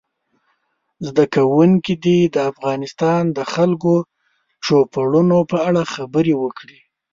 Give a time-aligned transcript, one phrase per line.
[1.05, 4.05] زده کوونکي دې د افغانستان د خلکو د
[4.65, 6.79] چوپړونو په اړه خبرې وکړي.